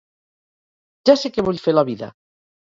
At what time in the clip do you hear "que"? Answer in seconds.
1.37-1.47